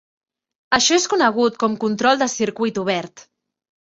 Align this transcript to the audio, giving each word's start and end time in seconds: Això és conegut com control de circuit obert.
Això 0.77 0.95
és 1.01 1.05
conegut 1.11 1.59
com 1.65 1.75
control 1.85 2.21
de 2.25 2.31
circuit 2.37 2.81
obert. 2.87 3.29